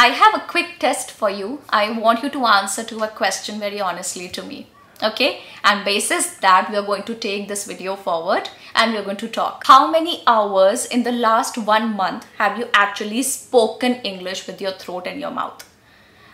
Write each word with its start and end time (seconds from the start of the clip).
I 0.00 0.10
have 0.10 0.32
a 0.36 0.46
quick 0.46 0.78
test 0.78 1.10
for 1.10 1.28
you. 1.28 1.60
I 1.70 1.90
want 1.90 2.22
you 2.22 2.30
to 2.30 2.46
answer 2.46 2.84
to 2.84 3.02
a 3.02 3.08
question 3.08 3.58
very 3.58 3.80
honestly 3.80 4.28
to 4.28 4.44
me. 4.44 4.68
Okay, 5.02 5.40
and 5.64 5.84
basis 5.84 6.36
that 6.36 6.70
we 6.70 6.76
are 6.76 6.86
going 6.86 7.02
to 7.02 7.16
take 7.16 7.48
this 7.48 7.64
video 7.66 7.96
forward 7.96 8.48
and 8.76 8.94
we're 8.94 9.02
going 9.02 9.16
to 9.16 9.28
talk. 9.28 9.64
How 9.66 9.90
many 9.90 10.22
hours 10.28 10.86
in 10.86 11.02
the 11.02 11.10
last 11.10 11.58
one 11.58 11.96
month 11.96 12.26
have 12.38 12.58
you 12.58 12.68
actually 12.72 13.24
spoken 13.24 13.94
English 14.12 14.46
with 14.46 14.60
your 14.60 14.72
throat 14.72 15.08
and 15.08 15.20
your 15.20 15.32
mouth? 15.32 15.67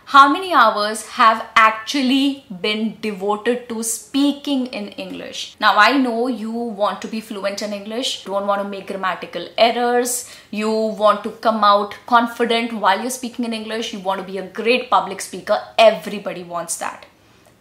How 0.07 0.31
many 0.31 0.53
hours 0.53 1.07
have 1.07 1.47
actually 1.57 2.45
been 2.61 2.99
devoted 3.01 3.69
to 3.71 3.83
speaking 3.83 4.67
in 4.67 4.89
English? 4.89 5.57
Now, 5.59 5.77
I 5.79 5.97
know 5.97 6.29
you 6.29 6.51
want 6.51 7.01
to 7.03 7.09
be 7.09 7.21
fluent 7.21 7.63
in 7.63 7.73
English, 7.73 8.25
don't 8.25 8.47
want 8.47 8.63
to 8.63 8.69
make 8.69 8.87
grammatical 8.87 9.49
errors, 9.57 10.31
you 10.51 10.71
want 10.71 11.25
to 11.25 11.31
come 11.31 11.65
out 11.65 11.97
confident 12.07 12.75
while 12.75 13.01
you're 13.01 13.11
speaking 13.11 13.47
in 13.47 13.55
English, 13.55 13.95
you 13.95 14.01
want 14.01 14.21
to 14.21 14.27
be 14.27 14.39
a 14.39 14.47
great 14.47 14.91
public 14.91 15.23
speaker. 15.23 15.59
Everybody 15.79 16.45
wants 16.45 16.77
that. 16.79 17.07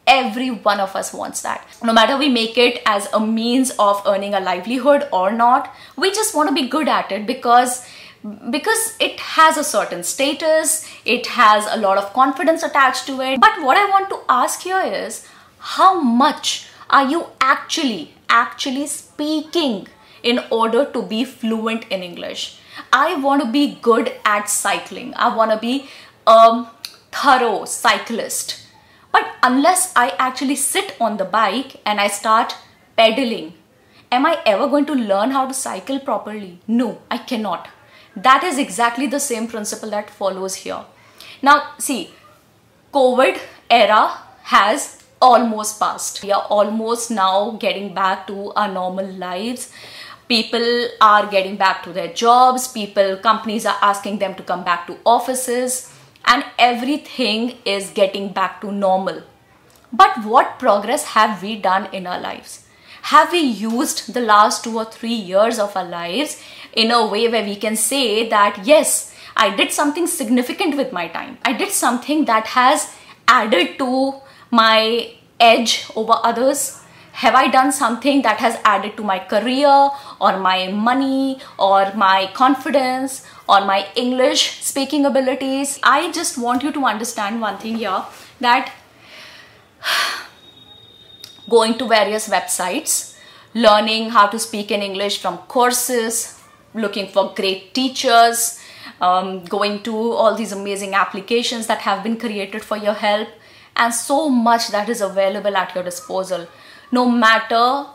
Every 0.05 0.49
one 0.51 0.81
of 0.81 0.97
us 0.97 1.13
wants 1.13 1.41
that. 1.43 1.65
No 1.81 1.93
matter 1.93 2.17
we 2.17 2.27
make 2.27 2.57
it 2.57 2.81
as 2.85 3.07
a 3.13 3.25
means 3.25 3.71
of 3.79 4.03
earning 4.05 4.33
a 4.33 4.41
livelihood 4.41 5.07
or 5.13 5.31
not, 5.31 5.73
we 5.95 6.11
just 6.11 6.35
want 6.35 6.49
to 6.49 6.53
be 6.53 6.67
good 6.67 6.89
at 6.89 7.09
it 7.13 7.25
because 7.25 7.87
because 8.49 8.95
it 8.99 9.19
has 9.19 9.57
a 9.57 9.63
certain 9.63 10.03
status, 10.03 10.87
it 11.05 11.27
has 11.27 11.67
a 11.69 11.77
lot 11.77 11.97
of 11.97 12.13
confidence 12.13 12.63
attached 12.63 13.05
to 13.07 13.19
it. 13.21 13.39
But 13.39 13.61
what 13.61 13.77
I 13.77 13.89
want 13.89 14.09
to 14.09 14.19
ask 14.29 14.61
here 14.61 14.81
is 14.81 15.27
how 15.59 15.99
much 15.99 16.67
are 16.89 17.09
you 17.09 17.27
actually, 17.41 18.13
actually 18.29 18.87
speaking 18.87 19.87
in 20.21 20.39
order 20.49 20.85
to 20.85 21.01
be 21.01 21.25
fluent 21.25 21.85
in 21.89 22.01
English? 22.01 22.59
I 22.91 23.15
want 23.15 23.43
to 23.43 23.51
be 23.51 23.77
good 23.81 24.13
at 24.25 24.49
cycling. 24.49 25.13
I 25.15 25.35
want 25.35 25.51
to 25.51 25.57
be 25.57 25.89
a 26.25 26.65
thorough 27.11 27.65
cyclist. 27.65 28.65
But 29.11 29.27
unless 29.43 29.93
I 29.95 30.15
actually 30.17 30.55
sit 30.55 30.95
on 30.99 31.17
the 31.17 31.25
bike 31.25 31.81
and 31.85 31.99
I 31.99 32.07
start 32.07 32.55
pedaling, 32.97 33.53
am 34.11 34.25
I 34.25 34.41
ever 34.45 34.67
going 34.67 34.85
to 34.85 34.93
learn 34.93 35.31
how 35.31 35.45
to 35.47 35.53
cycle 35.53 35.99
properly? 35.99 36.59
No, 36.67 37.01
I 37.11 37.17
cannot. 37.17 37.67
That 38.15 38.43
is 38.43 38.57
exactly 38.57 39.07
the 39.07 39.19
same 39.19 39.47
principle 39.47 39.89
that 39.89 40.09
follows 40.09 40.55
here. 40.55 40.83
Now, 41.41 41.73
see, 41.79 42.13
COVID 42.93 43.39
era 43.69 44.11
has 44.43 45.03
almost 45.21 45.79
passed. 45.79 46.21
We 46.21 46.31
are 46.31 46.45
almost 46.49 47.09
now 47.09 47.51
getting 47.51 47.93
back 47.93 48.27
to 48.27 48.51
our 48.53 48.67
normal 48.67 49.07
lives. 49.07 49.71
People 50.27 50.87
are 51.01 51.25
getting 51.27 51.57
back 51.57 51.83
to 51.83 51.93
their 51.93 52.13
jobs. 52.13 52.67
People, 52.67 53.17
companies 53.17 53.65
are 53.65 53.77
asking 53.81 54.19
them 54.19 54.35
to 54.35 54.43
come 54.43 54.63
back 54.63 54.85
to 54.87 54.97
offices 55.05 55.91
and 56.25 56.43
everything 56.57 57.57
is 57.65 57.89
getting 57.89 58.31
back 58.31 58.61
to 58.61 58.71
normal. 58.71 59.23
But 59.91 60.23
what 60.23 60.59
progress 60.59 61.03
have 61.05 61.41
we 61.41 61.55
done 61.55 61.87
in 61.93 62.07
our 62.07 62.19
lives? 62.19 62.62
Have 63.07 63.33
we 63.33 63.39
used 63.39 64.13
the 64.13 64.21
last 64.21 64.63
two 64.63 64.77
or 64.77 64.85
three 64.85 65.13
years 65.13 65.59
of 65.59 65.75
our 65.75 65.83
lives 65.83 66.41
in 66.71 66.89
a 66.89 67.05
way 67.05 67.27
where 67.27 67.43
we 67.43 67.57
can 67.57 67.75
say 67.75 68.29
that 68.29 68.61
yes, 68.65 69.13
I 69.35 69.53
did 69.55 69.73
something 69.73 70.07
significant 70.07 70.77
with 70.77 70.93
my 70.93 71.09
time. 71.09 71.37
I 71.43 71.51
did 71.51 71.71
something 71.71 72.23
that 72.25 72.47
has 72.47 72.93
added 73.27 73.77
to 73.79 74.21
my 74.51 75.11
edge 75.37 75.85
over 75.97 76.13
others. 76.23 76.79
Have 77.23 77.35
I 77.35 77.47
done 77.47 77.73
something 77.73 78.21
that 78.21 78.37
has 78.37 78.57
added 78.63 78.95
to 78.95 79.03
my 79.03 79.19
career 79.19 79.89
or 80.21 80.39
my 80.39 80.69
money 80.69 81.39
or 81.59 81.91
my 81.95 82.31
confidence 82.33 83.25
or 83.49 83.65
my 83.65 83.85
English 83.95 84.61
speaking 84.61 85.05
abilities? 85.05 85.77
I 85.83 86.09
just 86.11 86.37
want 86.37 86.63
you 86.63 86.71
to 86.71 86.85
understand 86.85 87.41
one 87.41 87.57
thing 87.57 87.75
here 87.75 88.03
that 88.39 88.71
going 91.49 91.77
to 91.77 91.87
various 91.87 92.29
websites, 92.29 93.15
learning 93.53 94.09
how 94.09 94.27
to 94.27 94.39
speak 94.39 94.71
in 94.71 94.81
English 94.81 95.21
from 95.21 95.37
courses, 95.49 96.39
looking 96.73 97.07
for 97.07 97.33
great 97.35 97.73
teachers, 97.73 98.59
um, 99.01 99.43
going 99.45 99.81
to 99.83 99.95
all 99.95 100.35
these 100.35 100.51
amazing 100.51 100.93
applications 100.93 101.67
that 101.67 101.79
have 101.79 102.03
been 102.03 102.17
created 102.17 102.63
for 102.63 102.77
your 102.77 102.93
help, 102.93 103.27
and 103.75 103.93
so 103.93 104.29
much 104.29 104.69
that 104.69 104.89
is 104.89 105.01
available 105.01 105.55
at 105.57 105.73
your 105.75 105.83
disposal. 105.83 106.47
No 106.91 107.09
matter 107.09 107.87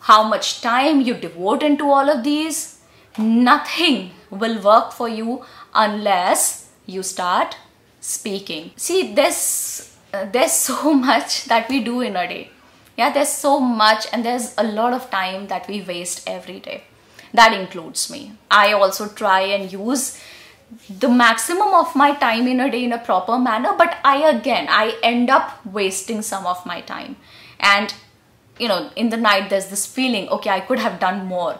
how 0.00 0.22
much 0.22 0.60
time 0.60 1.00
you 1.00 1.14
devote 1.14 1.62
into 1.62 1.90
all 1.90 2.08
of 2.08 2.24
these, 2.24 2.80
nothing 3.18 4.12
will 4.30 4.60
work 4.62 4.92
for 4.92 5.08
you 5.08 5.44
unless 5.74 6.70
you 6.86 7.02
start 7.02 7.56
speaking. 8.00 8.70
See, 8.76 9.12
there's, 9.14 9.96
uh, 10.12 10.26
there's 10.30 10.52
so 10.68 10.94
much 10.94 11.44
that 11.46 11.68
we 11.68 11.80
do 11.82 12.00
in 12.00 12.16
a 12.16 12.28
day. 12.28 12.50
Yeah, 12.98 13.12
there's 13.12 13.28
so 13.28 13.60
much, 13.60 14.06
and 14.12 14.24
there's 14.24 14.54
a 14.58 14.64
lot 14.64 14.92
of 14.92 15.08
time 15.08 15.46
that 15.46 15.68
we 15.68 15.82
waste 15.82 16.28
every 16.28 16.58
day. 16.58 16.82
That 17.32 17.52
includes 17.52 18.10
me. 18.10 18.32
I 18.50 18.72
also 18.72 19.08
try 19.08 19.42
and 19.42 19.72
use 19.72 20.20
the 20.90 21.08
maximum 21.08 21.74
of 21.74 21.94
my 21.94 22.14
time 22.14 22.48
in 22.48 22.58
a 22.58 22.68
day 22.70 22.82
in 22.84 22.92
a 22.92 22.98
proper 22.98 23.38
manner 23.38 23.74
but 23.78 23.96
i 24.04 24.16
again 24.30 24.66
i 24.68 24.94
end 25.02 25.30
up 25.30 25.64
wasting 25.64 26.20
some 26.20 26.44
of 26.44 26.66
my 26.66 26.82
time. 26.82 27.16
And 27.58 27.94
you 28.58 28.68
know 28.68 28.90
in 28.94 29.08
the 29.08 29.16
night 29.16 29.48
there's 29.48 29.68
this 29.68 29.86
feeling 29.86 30.28
okay 30.28 30.50
i 30.50 30.60
could 30.60 30.78
have 30.78 31.00
done 31.00 31.24
more. 31.24 31.58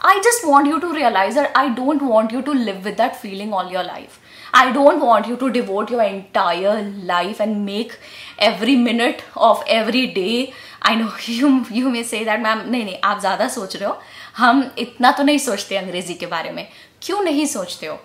I 0.00 0.20
just 0.22 0.46
want 0.46 0.68
you 0.68 0.80
to 0.80 0.92
realize 0.92 1.34
that 1.34 1.52
i 1.54 1.68
don't 1.68 2.06
want 2.12 2.32
you 2.32 2.40
to 2.40 2.52
live 2.52 2.82
with 2.84 2.96
that 2.96 3.20
feeling 3.20 3.52
all 3.52 3.70
your 3.70 3.84
life 3.84 4.18
i 4.56 4.72
don't 4.72 5.06
want 5.06 5.30
you 5.30 5.36
to 5.36 5.50
devote 5.50 5.90
your 5.90 6.02
entire 6.02 6.76
life 7.10 7.40
and 7.40 7.64
make 7.64 7.96
every 8.40 8.76
minute 8.82 9.24
of 9.48 9.64
every 9.78 10.06
day 10.18 10.52
i 10.82 10.94
know 10.94 11.10
you 11.38 11.50
you 11.78 11.90
may 11.90 12.04
say 12.12 12.22
that 12.24 12.44
ma'am 12.46 12.62
nahi 12.74 12.86
nahi 12.90 13.00
aap 13.10 13.24
zyada 13.26 13.50
soch 13.56 13.80
rahe 13.80 13.90
ho 13.90 13.96
हम 14.38 14.62
इतना 14.78 15.10
तो 15.10 15.22
नहीं 15.22 15.38
सोचते 15.38 15.76
अंग्रेज़ी 15.76 16.14
के 16.14 16.26
बारे 16.26 16.50
में 16.52 16.66
क्यों 17.02 17.22
नहीं 17.22 17.46
सोचते 17.46 17.86
हो 17.86 17.98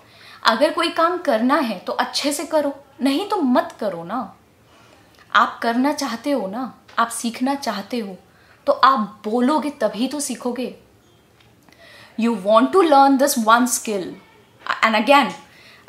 अगर 0.44 0.70
कोई 0.72 0.88
काम 0.90 1.16
करना 1.22 1.56
है 1.60 1.78
तो 1.86 1.92
अच्छे 2.04 2.32
से 2.32 2.44
करो 2.44 2.72
नहीं 3.02 3.28
तो 3.28 3.36
मत 3.56 3.74
करो 3.80 4.04
ना 4.04 4.20
आप 5.36 5.58
करना 5.62 5.92
चाहते 5.92 6.30
हो 6.30 6.46
ना 6.46 6.62
आप 6.98 7.08
सीखना 7.10 7.54
चाहते 7.54 7.98
हो 7.98 8.16
तो 8.66 8.72
आप 8.84 9.20
बोलोगे 9.24 9.70
तभी 9.80 10.08
तो 10.08 10.20
सीखोगे 10.20 10.74
you 12.20 12.34
want 12.44 12.72
to 12.72 12.82
learn 12.82 13.16
this 13.16 13.38
one 13.46 13.66
skill 13.76 14.08
and 14.84 14.96
again 14.96 15.32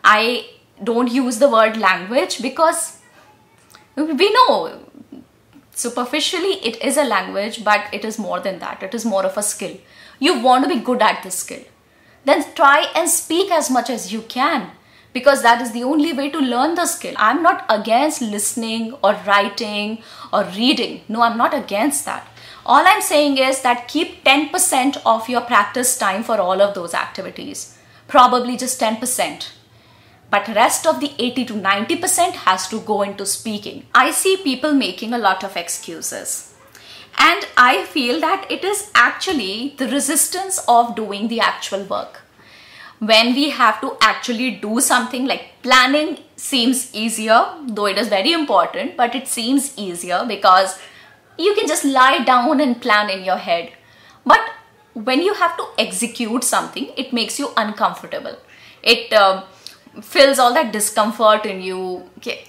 I 0.03 0.35
don't 0.81 1.11
use 1.11 1.39
the 1.39 1.49
word 1.49 1.77
language 1.77 2.41
because 2.41 2.99
we 3.95 4.33
know 4.33 4.79
superficially 5.75 6.53
it 6.65 6.81
is 6.83 6.97
a 6.97 7.03
language 7.03 7.63
but 7.63 7.85
it 7.91 8.05
is 8.05 8.19
more 8.19 8.39
than 8.39 8.59
that. 8.59 8.81
It 8.83 8.93
is 8.93 9.05
more 9.05 9.25
of 9.25 9.37
a 9.37 9.43
skill. 9.43 9.77
You 10.19 10.39
want 10.39 10.63
to 10.63 10.69
be 10.69 10.81
good 10.81 11.01
at 11.01 11.23
this 11.23 11.35
skill. 11.35 11.63
Then 12.25 12.43
try 12.55 12.91
and 12.95 13.09
speak 13.09 13.51
as 13.51 13.69
much 13.69 13.89
as 13.89 14.13
you 14.13 14.21
can 14.21 14.71
because 15.11 15.41
that 15.43 15.61
is 15.61 15.71
the 15.71 15.83
only 15.83 16.13
way 16.13 16.29
to 16.29 16.39
learn 16.39 16.75
the 16.75 16.85
skill. 16.85 17.13
I'm 17.17 17.43
not 17.43 17.65
against 17.69 18.21
listening 18.21 18.93
or 19.03 19.13
writing 19.27 20.01
or 20.31 20.43
reading. 20.45 21.01
No 21.07 21.21
i'm 21.21 21.37
not 21.37 21.53
against 21.53 22.05
that. 22.05 22.27
All 22.65 22.83
i'm 22.87 23.01
saying 23.01 23.37
is 23.37 23.61
that 23.61 23.87
keep 23.87 24.23
10% 24.23 25.01
of 25.05 25.29
your 25.29 25.41
practice 25.41 25.97
time 25.97 26.23
for 26.23 26.37
all 26.37 26.61
of 26.61 26.73
those 26.73 26.93
activities. 26.93 27.77
Probably 28.07 28.57
just 28.57 28.79
10% 28.79 29.49
but 30.33 30.47
rest 30.55 30.87
of 30.87 30.99
the 30.99 31.11
80 31.19 31.45
to 31.45 31.53
90% 31.53 32.31
has 32.47 32.67
to 32.69 32.79
go 32.79 33.03
into 33.03 33.23
speaking. 33.23 33.85
I 33.93 34.09
see 34.09 34.37
people 34.37 34.73
making 34.73 35.13
a 35.13 35.19
lot 35.19 35.43
of 35.43 35.55
excuses 35.55 36.55
and 37.19 37.45
I 37.55 37.83
feel 37.83 38.19
that 38.21 38.47
it 38.49 38.63
is 38.63 38.89
actually 38.95 39.75
the 39.77 39.87
resistance 39.87 40.57
of 40.67 40.95
doing 40.95 41.27
the 41.27 41.39
actual 41.39 41.83
work. 41.83 42.21
When 42.97 43.35
we 43.35 43.51
have 43.51 43.79
to 43.81 43.95
actually 44.01 44.49
do 44.55 44.79
something 44.79 45.27
like 45.27 45.61
planning 45.61 46.17
seems 46.35 46.93
easier, 46.95 47.45
though 47.67 47.85
it 47.85 47.99
is 47.99 48.07
very 48.07 48.31
important, 48.31 48.97
but 48.97 49.13
it 49.13 49.27
seems 49.27 49.77
easier 49.77 50.25
because 50.27 50.79
you 51.37 51.53
can 51.53 51.67
just 51.67 51.85
lie 51.85 52.23
down 52.23 52.59
and 52.59 52.81
plan 52.81 53.11
in 53.11 53.23
your 53.23 53.37
head. 53.37 53.71
But 54.25 54.41
when 54.95 55.21
you 55.21 55.35
have 55.35 55.55
to 55.57 55.67
execute 55.77 56.43
something, 56.43 56.91
it 56.97 57.13
makes 57.13 57.37
you 57.37 57.51
uncomfortable. 57.55 58.37
It 58.81 59.13
uh, 59.13 59.43
fills 60.02 60.38
all 60.38 60.54
that 60.54 60.72
discomfort 60.72 61.46
in 61.46 61.62
you. 61.62 62.02
Okay, 62.18 62.44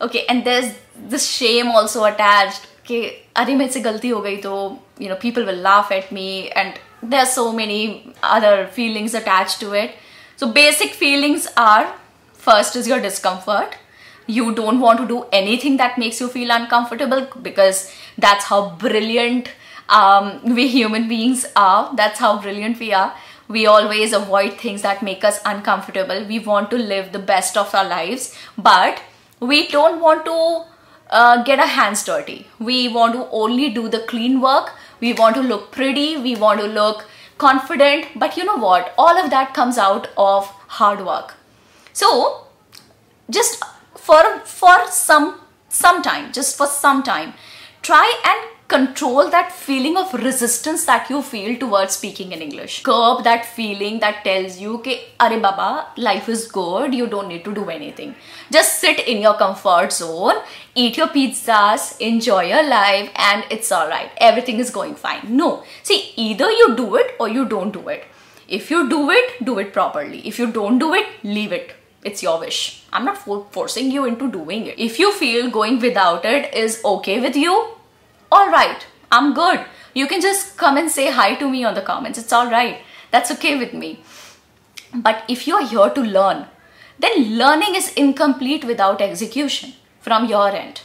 okay, 0.00 0.24
and 0.28 0.44
there's 0.44 0.72
this 1.08 1.28
shame 1.28 1.68
also 1.68 2.04
attached 2.04 2.70
कि 2.86 3.04
अरे 3.36 3.54
मेरे 3.56 3.72
से 3.72 3.80
गलती 3.80 4.08
हो 4.08 4.20
गई 4.20 4.36
तो 4.36 4.54
you 5.00 5.08
know 5.08 5.14
people 5.20 5.44
will 5.44 5.60
laugh 5.62 5.92
at 5.92 6.12
me 6.12 6.26
and 6.56 6.74
there 7.04 7.20
are 7.20 7.26
so 7.26 7.50
many 7.52 7.84
other 8.24 8.64
feelings 8.74 9.14
attach 9.16 9.56
to 9.60 9.74
it 9.74 9.94
so 10.40 10.46
basic 10.58 10.94
feelings 10.94 11.46
are 11.58 11.86
first 12.44 12.76
is 12.78 12.88
your 12.90 13.00
discomfort 13.02 13.76
you 14.38 14.46
don't 14.56 14.80
want 14.86 14.98
to 15.02 15.06
do 15.10 15.18
anything 15.38 15.76
that 15.82 16.00
makes 16.02 16.20
you 16.22 16.28
feel 16.34 16.50
uncomfortable 16.56 17.22
because 17.46 17.78
that's 18.24 18.48
how 18.52 18.58
brilliant 18.82 19.48
um, 19.98 20.30
we 20.58 20.66
human 20.68 21.08
beings 21.08 21.46
are 21.56 21.94
that's 22.00 22.18
how 22.18 22.32
brilliant 22.46 22.78
we 22.78 22.92
are 22.92 23.14
We 23.49 23.65
always 23.65 24.13
avoid 24.13 24.53
things 24.59 24.83
that 24.83 25.01
make 25.03 25.23
us 25.25 25.41
uncomfortable. 25.43 26.25
We 26.25 26.39
want 26.39 26.69
to 26.71 26.77
live 26.77 27.11
the 27.11 27.19
best 27.19 27.57
of 27.57 27.73
our 27.75 27.85
lives, 27.85 28.35
but 28.57 29.01
we 29.39 29.67
don't 29.67 29.99
want 29.99 30.25
to 30.25 30.65
uh, 31.09 31.43
get 31.43 31.59
our 31.59 31.65
hands 31.65 32.03
dirty. 32.05 32.47
We 32.59 32.87
want 32.87 33.13
to 33.13 33.27
only 33.31 33.71
do 33.71 33.89
the 33.89 34.01
clean 34.01 34.39
work. 34.39 34.73
We 34.99 35.13
want 35.13 35.35
to 35.35 35.41
look 35.41 35.71
pretty. 35.71 36.17
We 36.17 36.35
want 36.35 36.59
to 36.59 36.67
look 36.67 37.07
confident. 37.39 38.07
But 38.15 38.37
you 38.37 38.45
know 38.45 38.57
what? 38.57 38.93
All 38.97 39.17
of 39.17 39.31
that 39.31 39.53
comes 39.55 39.79
out 39.79 40.09
of 40.15 40.45
hard 40.79 41.03
work. 41.05 41.35
So 41.93 42.45
just 43.29 43.63
for 43.95 44.23
for 44.45 44.77
some 44.91 45.41
some 45.69 46.01
time, 46.03 46.31
just 46.31 46.57
for 46.57 46.67
some 46.67 47.01
time, 47.03 47.33
try 47.81 48.07
and 48.23 48.58
control 48.69 49.29
that 49.31 49.51
feeling 49.51 49.97
of 49.97 50.13
resistance 50.13 50.85
that 50.85 51.09
you 51.09 51.21
feel 51.23 51.57
towards 51.59 51.95
speaking 51.95 52.31
in 52.31 52.41
English. 52.41 52.83
Curb 52.83 53.23
that 53.23 53.43
feeling 53.43 53.99
that 53.99 54.23
tells 54.23 54.59
you, 54.59 54.75
okay, 54.75 55.05
Are 55.19 55.39
Baba, 55.39 55.87
life 55.97 56.29
is 56.29 56.45
good, 56.47 56.93
you 56.93 57.07
don't 57.07 57.27
need 57.27 57.43
to 57.45 57.53
do 57.53 57.67
anything. 57.69 58.13
Just 58.51 58.79
sit 58.79 58.99
in 59.07 59.23
your 59.23 59.33
comfort 59.33 59.91
zone, 59.91 60.35
eat 60.75 60.97
your 60.97 61.07
pizzas, 61.07 61.99
enjoy 61.99 62.43
your 62.43 62.61
life, 62.61 63.09
and 63.15 63.43
it's 63.49 63.71
alright. 63.71 64.11
Everything 64.17 64.59
is 64.59 64.69
going 64.69 64.93
fine. 64.93 65.35
No. 65.35 65.63
See, 65.81 66.13
either 66.15 66.51
you 66.51 66.75
do 66.75 66.95
it 66.95 67.15
or 67.19 67.27
you 67.27 67.45
don't 67.45 67.71
do 67.71 67.87
it. 67.89 68.05
If 68.47 68.69
you 68.69 68.87
do 68.87 69.09
it, 69.09 69.43
do 69.43 69.57
it 69.57 69.73
properly. 69.73 70.27
If 70.27 70.37
you 70.37 70.51
don't 70.51 70.77
do 70.77 70.93
it, 70.93 71.07
leave 71.23 71.51
it. 71.51 71.73
It's 72.03 72.21
your 72.21 72.39
wish. 72.39 72.83
I'm 72.93 73.03
not 73.03 73.17
for 73.17 73.47
forcing 73.51 73.91
you 73.91 74.05
into 74.05 74.31
doing 74.31 74.67
it. 74.67 74.79
If 74.79 74.99
you 74.99 75.11
feel 75.11 75.49
going 75.49 75.79
without 75.79 76.23
it 76.23 76.53
is 76.53 76.81
okay 76.85 77.19
with 77.19 77.35
you, 77.35 77.78
all 78.31 78.49
right, 78.49 78.85
I'm 79.11 79.33
good. 79.33 79.65
You 79.93 80.07
can 80.07 80.21
just 80.21 80.57
come 80.57 80.77
and 80.77 80.89
say 80.89 81.11
hi 81.11 81.35
to 81.35 81.49
me 81.49 81.63
on 81.63 81.73
the 81.73 81.81
comments. 81.81 82.19
It's 82.19 82.33
all 82.33 82.49
right. 82.49 82.81
That's 83.11 83.31
okay 83.31 83.57
with 83.57 83.73
me. 83.73 83.99
But 84.93 85.23
if 85.27 85.47
you 85.47 85.55
are 85.55 85.65
here 85.65 85.89
to 85.89 86.01
learn, 86.01 86.45
then 86.99 87.37
learning 87.37 87.75
is 87.75 87.93
incomplete 87.93 88.63
without 88.63 89.01
execution 89.01 89.73
from 89.99 90.25
your 90.25 90.49
end. 90.49 90.81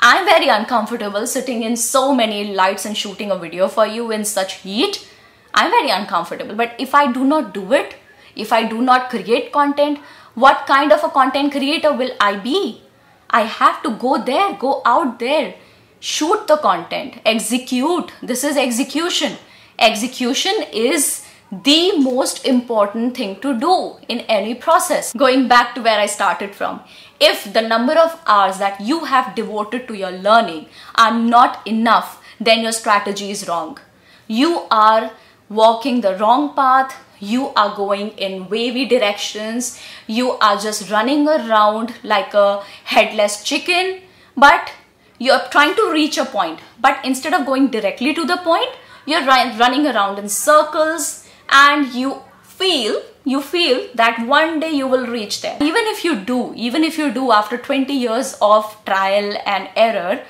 I'm 0.00 0.24
very 0.24 0.48
uncomfortable 0.48 1.26
sitting 1.26 1.62
in 1.62 1.76
so 1.76 2.14
many 2.14 2.52
lights 2.52 2.84
and 2.84 2.96
shooting 2.96 3.30
a 3.30 3.38
video 3.38 3.68
for 3.68 3.86
you 3.86 4.10
in 4.10 4.24
such 4.24 4.54
heat. 4.54 5.08
I'm 5.54 5.70
very 5.70 5.90
uncomfortable. 5.90 6.54
But 6.54 6.74
if 6.78 6.94
I 6.94 7.12
do 7.12 7.24
not 7.24 7.54
do 7.54 7.72
it, 7.72 7.94
if 8.34 8.52
I 8.52 8.64
do 8.64 8.82
not 8.82 9.10
create 9.10 9.52
content, 9.52 9.98
what 10.34 10.66
kind 10.66 10.92
of 10.92 11.04
a 11.04 11.10
content 11.10 11.52
creator 11.52 11.92
will 11.92 12.10
I 12.20 12.36
be? 12.36 12.82
I 13.30 13.42
have 13.42 13.82
to 13.82 13.90
go 13.90 14.22
there, 14.22 14.54
go 14.54 14.82
out 14.84 15.18
there, 15.18 15.54
shoot 16.02 16.48
the 16.48 16.56
content, 16.56 17.18
execute. 17.24 18.12
This 18.22 18.42
is 18.42 18.56
execution. 18.56 19.36
Execution 19.78 20.52
is 20.72 21.24
the 21.52 21.96
most 21.98 22.44
important 22.44 23.16
thing 23.16 23.38
to 23.40 23.58
do 23.58 23.96
in 24.08 24.20
any 24.20 24.54
process. 24.54 25.12
Going 25.12 25.46
back 25.46 25.74
to 25.76 25.82
where 25.82 26.00
I 26.00 26.06
started 26.06 26.56
from, 26.56 26.80
if 27.20 27.52
the 27.52 27.62
number 27.62 27.92
of 27.92 28.20
hours 28.26 28.58
that 28.58 28.80
you 28.80 29.04
have 29.04 29.36
devoted 29.36 29.86
to 29.86 29.94
your 29.94 30.10
learning 30.10 30.66
are 30.96 31.16
not 31.16 31.64
enough, 31.66 32.20
then 32.40 32.62
your 32.62 32.72
strategy 32.72 33.30
is 33.30 33.46
wrong. 33.46 33.78
You 34.26 34.66
are 34.72 35.12
walking 35.48 36.00
the 36.00 36.16
wrong 36.16 36.54
path, 36.56 36.96
you 37.20 37.50
are 37.50 37.76
going 37.76 38.08
in 38.18 38.48
wavy 38.48 38.86
directions, 38.86 39.78
you 40.08 40.32
are 40.32 40.56
just 40.56 40.90
running 40.90 41.28
around 41.28 41.94
like 42.02 42.34
a 42.34 42.64
headless 42.84 43.44
chicken, 43.44 44.00
but 44.36 44.72
you're 45.18 45.46
trying 45.50 45.74
to 45.76 45.90
reach 45.92 46.18
a 46.18 46.24
point 46.24 46.60
but 46.80 47.04
instead 47.04 47.34
of 47.34 47.46
going 47.46 47.68
directly 47.68 48.14
to 48.14 48.24
the 48.24 48.36
point 48.38 48.70
you're 49.06 49.24
running 49.24 49.86
around 49.86 50.18
in 50.18 50.28
circles 50.28 51.26
and 51.48 51.92
you 51.92 52.22
feel 52.42 53.02
you 53.24 53.40
feel 53.40 53.88
that 53.94 54.26
one 54.26 54.58
day 54.58 54.70
you 54.70 54.86
will 54.88 55.06
reach 55.06 55.42
there. 55.42 55.56
Even 55.60 55.84
if 55.86 56.04
you 56.04 56.16
do 56.16 56.52
even 56.56 56.84
if 56.84 56.98
you 56.98 57.12
do 57.12 57.30
after 57.32 57.56
20 57.56 57.92
years 57.92 58.36
of 58.40 58.76
trial 58.84 59.34
and 59.46 59.68
error 59.76 60.22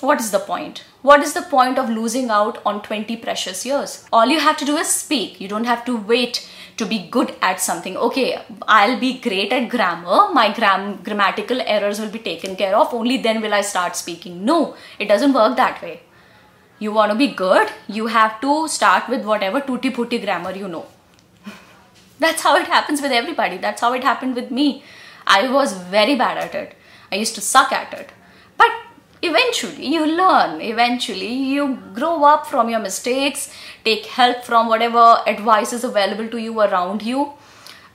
what 0.00 0.20
is 0.20 0.30
the 0.30 0.38
point 0.38 0.84
what 1.00 1.22
is 1.22 1.32
the 1.32 1.42
point 1.42 1.78
of 1.78 1.88
losing 1.88 2.28
out 2.28 2.60
on 2.66 2.82
20 2.82 3.16
precious 3.18 3.64
years? 3.64 4.04
All 4.12 4.26
you 4.26 4.40
have 4.40 4.56
to 4.56 4.64
do 4.64 4.76
is 4.76 4.88
speak. 4.88 5.40
You 5.40 5.46
don't 5.46 5.64
have 5.64 5.84
to 5.84 5.96
wait 5.96 6.48
to 6.76 6.86
be 6.86 6.98
good 7.08 7.36
at 7.40 7.60
something. 7.60 7.96
Okay 7.96 8.40
i'll 8.66 8.98
be 8.98 9.18
great 9.18 9.52
at 9.52 9.68
grammar. 9.68 10.28
My 10.32 10.52
gram 10.52 11.00
grammatical 11.04 11.60
errors 11.60 12.00
will 12.00 12.10
be 12.10 12.18
taken 12.18 12.56
care 12.56 12.76
of. 12.76 12.92
Only 12.92 13.16
then 13.18 13.40
will 13.40 13.54
i 13.54 13.60
start 13.60 13.94
speaking. 13.94 14.44
No 14.44 14.74
it 14.98 15.06
doesn't 15.06 15.32
work 15.32 15.56
that 15.56 15.80
way. 15.82 16.00
You 16.80 16.92
want 16.92 17.12
to 17.12 17.18
be 17.18 17.28
good 17.28 17.70
you 17.86 18.08
have 18.08 18.40
to 18.40 18.66
start 18.66 19.08
with 19.08 19.24
whatever 19.24 19.60
tutti 19.60 19.90
putti 19.90 20.18
grammar 20.18 20.50
you 20.56 20.66
know. 20.66 20.86
That's 22.18 22.42
how 22.42 22.56
it 22.56 22.66
happens 22.66 23.00
with 23.00 23.12
everybody. 23.12 23.58
That's 23.58 23.80
how 23.80 23.92
it 23.92 24.02
happened 24.02 24.34
with 24.34 24.50
me. 24.50 24.82
I 25.26 25.48
was 25.48 25.74
very 25.74 26.16
bad 26.16 26.38
at 26.38 26.54
it. 26.56 26.74
I 27.12 27.16
used 27.16 27.36
to 27.36 27.40
suck 27.40 27.72
at 27.72 27.92
it 27.92 28.10
eventually 29.22 29.86
you 29.86 30.06
learn. 30.06 30.60
Eventually 30.60 31.32
you 31.32 31.78
grow 31.94 32.24
up 32.24 32.46
from 32.46 32.68
your 32.68 32.80
mistakes 32.80 33.50
take 33.84 34.06
help 34.06 34.44
from 34.44 34.68
whatever 34.68 35.18
advice 35.26 35.72
is 35.72 35.84
available 35.84 36.28
to 36.28 36.38
you 36.38 36.60
around 36.60 37.02
you. 37.02 37.32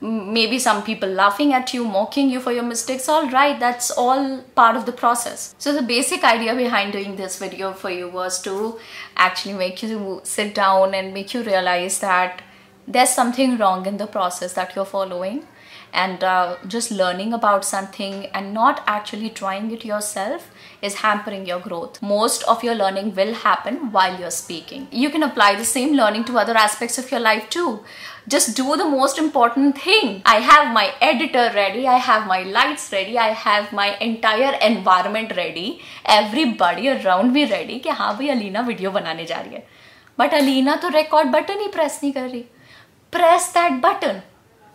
Maybe 0.02 0.60
some 0.60 0.84
people 0.84 1.08
laughing 1.08 1.54
at 1.54 1.74
you 1.74 1.86
mocking 1.86 2.30
you 2.30 2.42
for 2.42 2.52
your 2.52 2.64
mistakes. 2.64 3.08
All 3.08 3.30
right 3.30 3.60
that's 3.60 3.92
all 3.92 4.42
part 4.56 4.76
of 4.76 4.86
the 4.86 4.92
process. 4.92 5.56
So 5.58 5.74
the 5.74 5.82
basic 5.82 6.24
idea 6.24 6.56
behind 6.56 6.94
doing 6.94 7.16
this 7.16 7.40
video 7.40 7.74
for 7.74 7.90
you 7.90 8.10
was 8.10 8.42
to 8.42 8.80
actually 9.16 9.54
make 9.54 9.82
you 9.84 10.22
sit 10.24 10.54
down 10.54 10.94
and 10.94 11.14
make 11.14 11.34
you 11.34 11.44
realize 11.44 12.00
that 12.00 12.42
there's 12.86 13.10
something 13.10 13.58
wrong 13.58 13.86
in 13.86 13.98
the 13.98 14.08
process 14.08 14.54
that 14.54 14.76
you're 14.76 14.86
following 14.86 15.46
and 15.93 16.25
uh, 16.25 16.57
just 16.67 16.91
learning 16.91 17.33
about 17.33 17.65
something 17.65 18.27
and 18.27 18.53
not 18.53 18.83
actually 18.87 19.31
trying 19.31 19.71
it 19.71 19.85
yourself 19.85 20.51
is 20.83 20.97
hampering 20.97 21.47
your 21.47 21.61
growth. 21.61 22.01
Most 22.03 22.43
of 22.45 22.63
your 22.63 22.75
learning 22.75 23.15
will 23.15 23.35
happen 23.35 23.91
while 23.93 24.19
you're 24.19 24.31
speaking. 24.31 24.87
You 24.91 25.11
can 25.11 25.23
apply 25.23 25.55
the 25.57 25.65
same 25.65 25.95
learning 25.95 26.25
to 26.27 26.39
other 26.39 26.57
aspects 26.57 26.99
of 26.99 27.11
your 27.11 27.21
life 27.21 27.49
too. 27.49 27.81
Just 28.29 28.55
do 28.57 28.77
the 28.77 28.85
most 28.85 29.19
important 29.19 29.79
thing. 29.79 30.21
I 30.27 30.37
have 30.41 30.73
my 30.75 30.93
editor 31.01 31.51
ready, 31.55 31.87
I 31.89 31.97
have 31.97 32.27
my 32.27 32.43
lights 32.43 32.93
ready, 32.93 33.17
I 33.19 33.29
have 33.29 33.73
my 33.73 33.97
entire 33.97 34.53
environment 34.61 35.35
ready, 35.35 35.81
everybody 36.05 36.89
around 36.89 37.33
me 37.33 37.51
ready 37.51 37.81
कि 37.81 37.89
हाँ 37.89 38.15
भाई 38.17 38.29
Alina 38.29 38.61
video 38.69 38.91
बनाने 38.91 39.25
जा 39.25 39.41
रही 39.41 39.55
है 39.55 39.67
but 40.19 40.35
Alina 40.35 40.75
तो 40.83 40.89
record 40.89 41.29
button 41.33 41.61
ही 41.61 41.69
press 41.73 42.01
नहीं 42.03 42.13
कर 42.13 42.29
रही 42.29 42.45
press 43.13 43.51
that 43.57 43.81
button 43.83 44.21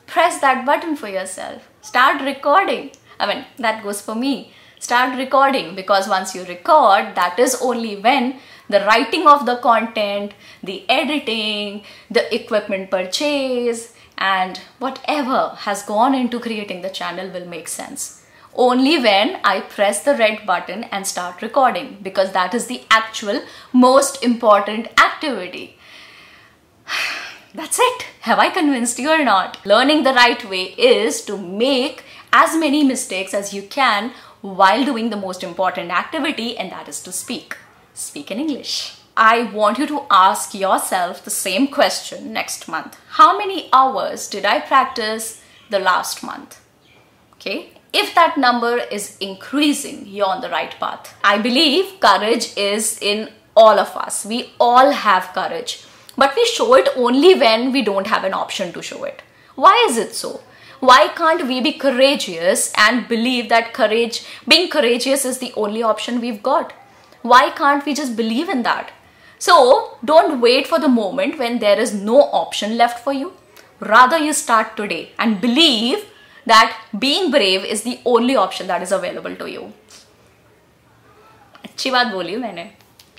press 0.08 0.40
that 0.40 0.64
button 0.66 0.96
for 0.96 1.08
yourself. 1.08 1.68
Start 1.82 2.22
recording. 2.22 2.90
I 3.20 3.32
mean, 3.32 3.44
that 3.58 3.82
goes 3.82 4.00
for 4.00 4.14
me. 4.14 4.52
Start 4.80 5.18
recording 5.18 5.74
because 5.74 6.08
once 6.08 6.34
you 6.34 6.44
record, 6.44 7.14
that 7.14 7.38
is 7.38 7.58
only 7.60 7.96
when 7.96 8.40
the 8.68 8.80
writing 8.80 9.26
of 9.26 9.44
the 9.44 9.56
content, 9.56 10.32
the 10.62 10.88
editing, 10.88 11.82
the 12.10 12.34
equipment 12.34 12.90
purchase, 12.90 13.94
and 14.16 14.58
whatever 14.78 15.52
has 15.58 15.82
gone 15.82 16.14
into 16.14 16.40
creating 16.40 16.82
the 16.82 16.90
channel 16.90 17.30
will 17.30 17.46
make 17.46 17.68
sense. 17.68 18.24
Only 18.54 18.98
when 18.98 19.40
I 19.44 19.60
press 19.60 20.02
the 20.02 20.14
red 20.14 20.44
button 20.46 20.84
and 20.84 21.06
start 21.06 21.42
recording 21.42 21.98
because 22.02 22.32
that 22.32 22.54
is 22.54 22.66
the 22.66 22.82
actual 22.90 23.42
most 23.72 24.22
important 24.22 24.88
activity. 25.00 25.76
That's 27.58 27.80
it. 27.80 28.02
Have 28.20 28.38
I 28.38 28.50
convinced 28.50 29.00
you 29.00 29.10
or 29.10 29.24
not? 29.24 29.66
Learning 29.66 30.04
the 30.04 30.12
right 30.12 30.48
way 30.48 30.74
is 30.78 31.22
to 31.22 31.36
make 31.36 32.04
as 32.32 32.56
many 32.56 32.84
mistakes 32.84 33.34
as 33.34 33.52
you 33.52 33.62
can 33.62 34.12
while 34.42 34.84
doing 34.84 35.10
the 35.10 35.16
most 35.16 35.42
important 35.42 35.90
activity 35.90 36.56
and 36.56 36.70
that 36.70 36.88
is 36.88 37.00
to 37.00 37.10
speak. 37.10 37.56
Speak 37.94 38.30
in 38.30 38.38
English. 38.38 38.98
I 39.16 39.42
want 39.42 39.78
you 39.78 39.88
to 39.88 40.06
ask 40.08 40.54
yourself 40.54 41.24
the 41.24 41.32
same 41.32 41.66
question 41.66 42.32
next 42.32 42.68
month. 42.68 42.96
How 43.08 43.36
many 43.36 43.68
hours 43.72 44.28
did 44.28 44.44
I 44.44 44.60
practice 44.60 45.42
the 45.68 45.80
last 45.80 46.22
month? 46.22 46.60
Okay. 47.32 47.72
If 47.92 48.14
that 48.14 48.38
number 48.38 48.76
is 48.78 49.16
increasing, 49.18 50.06
you're 50.06 50.26
on 50.26 50.42
the 50.42 50.50
right 50.50 50.78
path. 50.78 51.12
I 51.24 51.38
believe 51.38 51.98
courage 51.98 52.56
is 52.56 53.00
in 53.02 53.30
all 53.56 53.80
of 53.80 53.96
us. 53.96 54.24
We 54.24 54.52
all 54.60 54.92
have 54.92 55.32
courage 55.34 55.82
but 56.17 56.35
we 56.35 56.45
show 56.45 56.73
it 56.75 56.89
only 56.95 57.35
when 57.35 57.71
we 57.71 57.81
don't 57.81 58.07
have 58.07 58.23
an 58.23 58.33
option 58.33 58.73
to 58.73 58.81
show 58.81 59.03
it. 59.03 59.21
Why 59.55 59.85
is 59.89 59.97
it 59.97 60.15
so? 60.15 60.41
Why 60.79 61.07
can't 61.07 61.47
we 61.47 61.61
be 61.61 61.73
courageous 61.73 62.71
and 62.77 63.07
believe 63.07 63.49
that 63.49 63.73
courage, 63.73 64.25
being 64.47 64.69
courageous 64.69 65.23
is 65.25 65.37
the 65.39 65.53
only 65.55 65.81
option 65.81 66.19
we've 66.19 66.43
got? 66.43 66.73
Why 67.21 67.51
can't 67.51 67.85
we 67.85 67.93
just 67.93 68.17
believe 68.17 68.49
in 68.49 68.63
that? 68.63 68.91
So 69.39 69.97
don't 70.03 70.41
wait 70.41 70.67
for 70.67 70.79
the 70.79 70.89
moment 70.89 71.39
when 71.39 71.59
there 71.59 71.79
is 71.79 71.93
no 71.93 72.23
option 72.23 72.77
left 72.77 73.03
for 73.03 73.13
you. 73.13 73.33
Rather 73.79 74.17
you 74.17 74.33
start 74.33 74.75
today 74.75 75.11
and 75.17 75.39
believe 75.39 76.05
that 76.45 76.77
being 76.99 77.31
brave 77.31 77.63
is 77.63 77.83
the 77.83 77.99
only 78.05 78.35
option 78.35 78.67
that 78.67 78.81
is 78.81 78.91
available 78.91 79.35
to 79.35 79.49
you. 79.49 79.71
अच्छी 81.65 81.91
बात 81.91 82.07
बोली 82.07 82.35
मैंने 82.37 82.63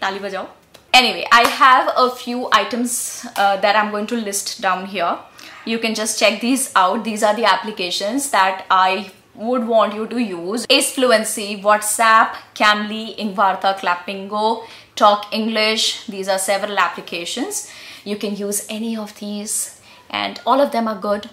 ताली 0.00 0.18
बजाओ 0.18 0.46
Anyway, 0.93 1.25
I 1.31 1.47
have 1.47 1.93
a 1.95 2.09
few 2.09 2.49
items 2.51 3.25
uh, 3.35 3.57
that 3.57 3.75
I'm 3.75 3.91
going 3.91 4.07
to 4.07 4.15
list 4.15 4.61
down 4.61 4.85
here. 4.87 5.17
You 5.65 5.77
can 5.79 5.93
just 5.93 6.19
check 6.19 6.41
these 6.41 6.71
out. 6.75 7.03
These 7.03 7.21
are 7.23 7.35
the 7.35 7.45
applications 7.45 8.31
that 8.31 8.65
I 8.71 9.11
would 9.35 9.67
want 9.67 9.93
you 9.93 10.07
to 10.07 10.17
use 10.17 10.65
Ace 10.69 10.93
Fluency, 10.93 11.61
WhatsApp, 11.61 12.33
Cambly, 12.55 13.17
Engvarta, 13.17 13.77
Clapingo, 13.77 14.65
Talk 14.95 15.27
English. 15.31 16.05
These 16.07 16.27
are 16.27 16.39
several 16.39 16.77
applications. 16.77 17.71
You 18.03 18.17
can 18.17 18.35
use 18.35 18.65
any 18.69 18.97
of 18.97 19.17
these 19.19 19.79
and 20.09 20.41
all 20.45 20.59
of 20.59 20.71
them 20.71 20.87
are 20.87 20.99
good. 20.99 21.29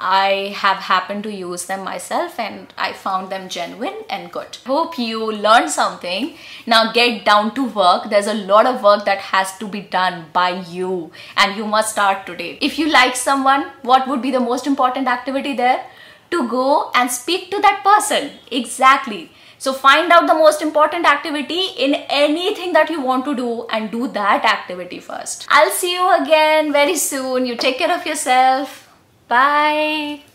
I 0.00 0.54
have 0.56 0.76
happened 0.76 1.24
to 1.24 1.32
use 1.32 1.66
them 1.66 1.82
myself 1.82 2.38
and 2.38 2.72
I 2.78 2.92
found 2.92 3.30
them 3.30 3.48
genuine 3.48 4.04
and 4.08 4.30
good. 4.30 4.56
Hope 4.64 4.98
you 4.98 5.32
learned 5.32 5.70
something. 5.70 6.34
Now 6.66 6.92
get 6.92 7.24
down 7.24 7.54
to 7.56 7.64
work. 7.64 8.08
There's 8.08 8.28
a 8.28 8.34
lot 8.34 8.66
of 8.66 8.82
work 8.82 9.04
that 9.06 9.18
has 9.18 9.58
to 9.58 9.66
be 9.66 9.80
done 9.80 10.26
by 10.32 10.50
you 10.70 11.10
and 11.36 11.56
you 11.56 11.66
must 11.66 11.92
start 11.92 12.26
today. 12.26 12.58
If 12.60 12.78
you 12.78 12.88
like 12.88 13.16
someone, 13.16 13.70
what 13.82 14.06
would 14.06 14.22
be 14.22 14.30
the 14.30 14.40
most 14.40 14.66
important 14.66 15.08
activity 15.08 15.54
there? 15.54 15.84
To 16.30 16.48
go 16.48 16.90
and 16.94 17.10
speak 17.10 17.50
to 17.50 17.60
that 17.60 17.82
person. 17.82 18.30
Exactly. 18.52 19.30
So 19.58 19.72
find 19.72 20.12
out 20.12 20.28
the 20.28 20.34
most 20.34 20.62
important 20.62 21.04
activity 21.04 21.70
in 21.76 21.94
anything 22.08 22.72
that 22.74 22.90
you 22.90 23.00
want 23.00 23.24
to 23.24 23.34
do 23.34 23.66
and 23.70 23.90
do 23.90 24.06
that 24.08 24.44
activity 24.44 25.00
first. 25.00 25.46
I'll 25.48 25.72
see 25.72 25.94
you 25.94 26.22
again 26.22 26.70
very 26.72 26.94
soon. 26.96 27.46
You 27.46 27.56
take 27.56 27.78
care 27.78 27.92
of 27.92 28.06
yourself. 28.06 28.87
Bye. 29.28 30.20